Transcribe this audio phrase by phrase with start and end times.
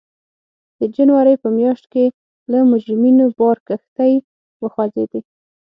[0.79, 2.05] د جنورۍ په میاشت کې
[2.51, 4.13] له مجرمینو بار کښتۍ
[4.63, 5.21] وخوځېدې.